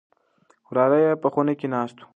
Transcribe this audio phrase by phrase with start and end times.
[0.69, 2.05] وراره يې په خونه کې ناست و.